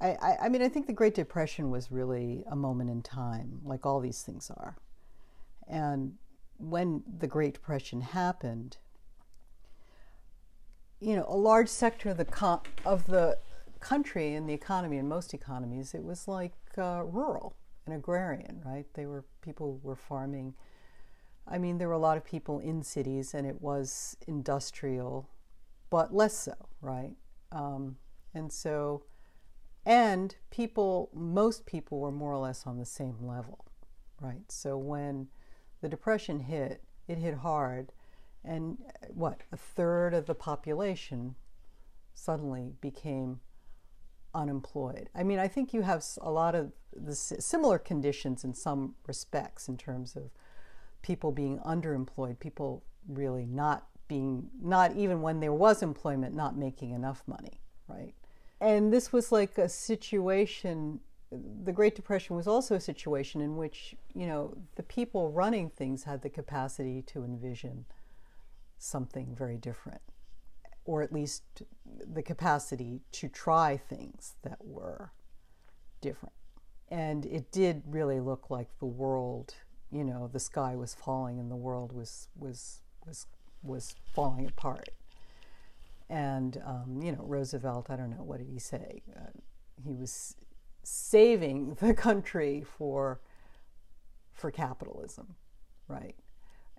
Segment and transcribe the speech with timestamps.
[0.00, 3.84] I, I, mean, I think the Great Depression was really a moment in time, like
[3.84, 4.76] all these things are.
[5.66, 6.14] And
[6.58, 8.76] when the Great Depression happened,
[11.00, 13.38] you know, a large sector of the co- of the
[13.80, 18.86] country and the economy, in most economies, it was like uh, rural and agrarian, right?
[18.94, 20.54] They were people were farming.
[21.46, 25.28] I mean, there were a lot of people in cities, and it was industrial,
[25.90, 27.14] but less so, right?
[27.52, 27.96] Um,
[28.34, 29.04] and so,
[29.88, 33.64] and people, most people were more or less on the same level,
[34.20, 34.52] right?
[34.52, 35.28] So when
[35.80, 37.92] the depression hit, it hit hard,
[38.44, 41.36] and uh, what a third of the population
[42.12, 43.40] suddenly became
[44.34, 45.08] unemployed.
[45.14, 49.68] I mean, I think you have a lot of the similar conditions in some respects
[49.68, 50.24] in terms of
[51.00, 56.90] people being underemployed, people really not being, not even when there was employment, not making
[56.90, 58.12] enough money, right?
[58.60, 63.94] And this was like a situation, the Great Depression was also a situation in which,
[64.14, 67.84] you know, the people running things had the capacity to envision
[68.78, 70.00] something very different
[70.88, 71.42] or at least
[72.14, 75.12] the capacity to try things that were
[76.00, 76.32] different.
[76.90, 79.54] And it did really look like the world,
[79.92, 83.26] you know, the sky was falling and the world was was was
[83.62, 84.88] was falling apart.
[86.10, 89.02] And um, you know, Roosevelt, I don't know what did he say?
[89.14, 89.30] Uh,
[89.84, 90.36] he was
[90.82, 93.20] saving the country for
[94.32, 95.34] for capitalism,
[95.88, 96.14] right?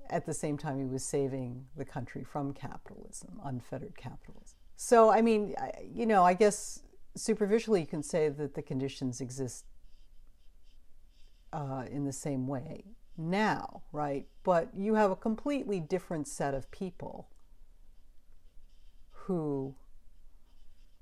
[0.09, 4.57] at the same time, he was saving the country from capitalism, unfettered capitalism.
[4.75, 5.55] So, I mean,
[5.93, 6.81] you know, I guess
[7.15, 9.65] superficially you can say that the conditions exist
[11.53, 12.85] uh, in the same way
[13.17, 14.25] now, right?
[14.43, 17.27] But you have a completely different set of people
[19.29, 19.75] who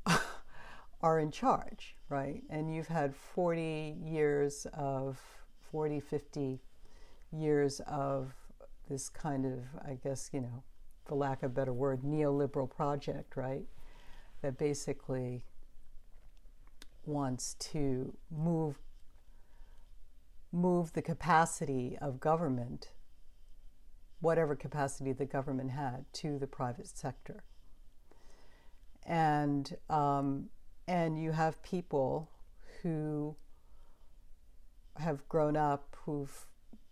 [1.01, 2.43] are in charge, right?
[2.49, 5.17] And you've had 40 years of,
[5.71, 6.59] 40, 50
[7.31, 8.33] years of
[8.89, 10.63] this kind of, I guess, you know,
[11.05, 13.63] for lack of a better word, neoliberal project, right?
[14.41, 15.45] That basically
[17.05, 18.77] wants to move
[20.51, 22.89] move the capacity of government,
[24.19, 27.43] whatever capacity the government had, to the private sector.
[29.07, 30.49] And um,
[30.87, 32.29] and you have people
[32.81, 33.35] who
[34.97, 36.45] have grown up who've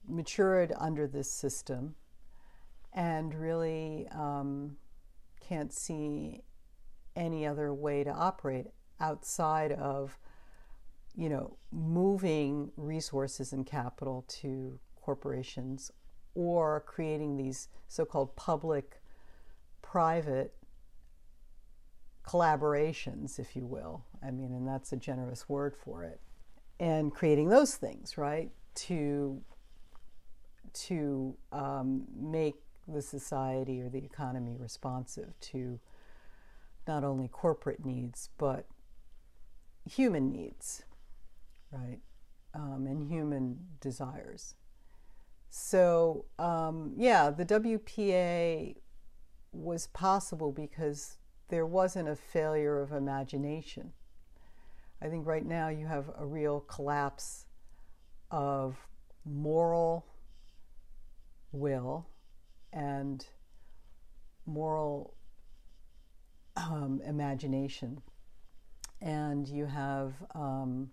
[0.07, 1.95] matured under this system
[2.93, 4.77] and really um,
[5.39, 6.41] can't see
[7.15, 8.67] any other way to operate
[8.99, 10.17] outside of
[11.15, 15.91] you know moving resources and capital to corporations
[16.33, 19.01] or creating these so-called public
[19.81, 20.53] private
[22.25, 26.19] collaborations if you will i mean and that's a generous word for it
[26.79, 29.41] and creating those things right to
[30.73, 32.55] to um, make
[32.87, 35.79] the society or the economy responsive to
[36.87, 38.65] not only corporate needs but
[39.89, 40.83] human needs,
[41.71, 41.99] right?
[42.53, 44.55] Um, and human desires.
[45.49, 48.75] So, um, yeah, the WPA
[49.51, 51.17] was possible because
[51.49, 53.93] there wasn't a failure of imagination.
[55.01, 57.45] I think right now you have a real collapse
[58.31, 58.75] of
[59.25, 60.05] moral
[61.51, 62.07] will
[62.73, 63.25] and
[64.45, 65.13] moral
[66.55, 68.01] um, imagination.
[69.01, 70.89] And you have um,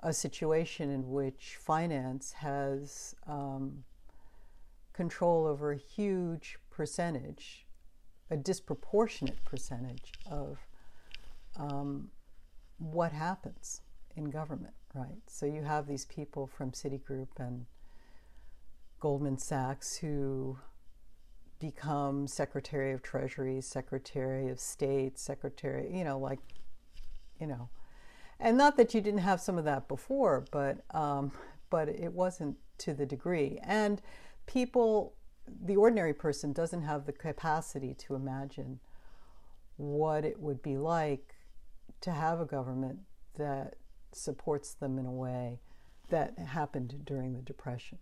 [0.00, 3.84] a situation in which finance has um,
[4.92, 7.66] control over a huge percentage,
[8.30, 10.58] a disproportionate percentage of
[11.56, 12.08] um,
[12.78, 13.82] what happens
[14.16, 15.20] in government, right?
[15.26, 17.66] So you have these people from Citigroup and
[19.00, 20.58] Goldman Sachs who
[21.58, 26.38] become Secretary of Treasury, Secretary of State, Secretary, you know, like,
[27.38, 27.68] you know,
[28.38, 31.32] and not that you didn't have some of that before, but um,
[31.68, 33.60] but it wasn't to the degree.
[33.62, 34.00] And
[34.46, 35.14] people,
[35.62, 38.80] the ordinary person, doesn't have the capacity to imagine
[39.76, 41.34] what it would be like
[42.00, 42.98] to have a government
[43.36, 43.74] that
[44.12, 45.60] supports them in a way
[46.08, 47.98] that happened during the Depression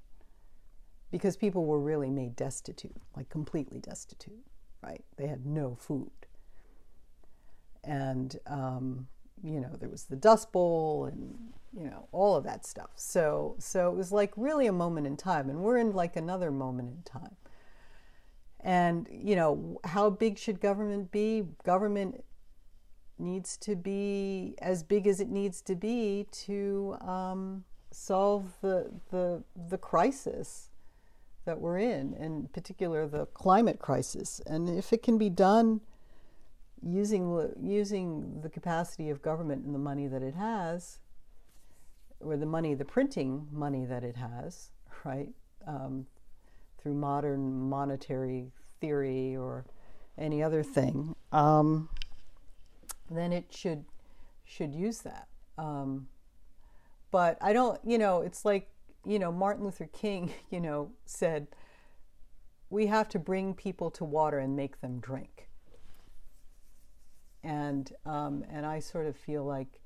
[1.10, 4.44] because people were really made destitute, like completely destitute,
[4.82, 5.04] right?
[5.16, 6.10] They had no food.
[7.84, 9.08] And, um,
[9.43, 12.90] you know, there was the Dust Bowl and, you know, all of that stuff.
[12.96, 15.50] So, so it was like really a moment in time.
[15.50, 17.37] And we're in like another moment in time.
[18.61, 21.44] And, you know, how big should government be?
[21.64, 22.25] Government
[23.19, 29.43] needs to be as big as it needs to be to um, solve the, the,
[29.69, 30.70] the crisis
[31.44, 34.40] that we're in, in particular the climate crisis.
[34.46, 35.81] And if it can be done
[36.82, 40.98] using, using the capacity of government and the money that it has,
[42.20, 44.70] or the money, the printing money that it has,
[45.04, 45.30] right,
[45.66, 46.06] um,
[46.80, 49.64] through modern monetary theory or
[50.16, 51.88] any other thing, um,
[53.10, 53.84] then it should
[54.44, 55.28] should use that.
[55.58, 56.08] Um,
[57.10, 58.70] but I don't, you know, it's like,
[59.04, 61.48] you know, Martin Luther King, you know, said,
[62.70, 65.47] we have to bring people to water and make them drink.
[67.44, 69.81] And um, and I sort of feel like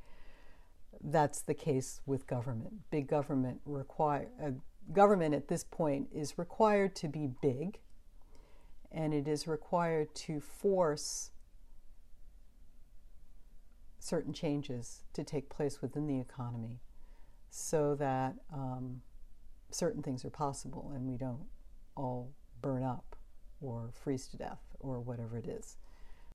[1.02, 2.90] that's the case with government.
[2.90, 4.50] Big government require uh,
[4.92, 7.78] government at this point is required to be big,
[8.90, 11.30] and it is required to force
[13.98, 16.80] certain changes to take place within the economy
[17.50, 19.00] so that um,
[19.70, 21.44] certain things are possible and we don't
[21.96, 23.14] all burn up
[23.60, 25.76] or freeze to death or whatever it is.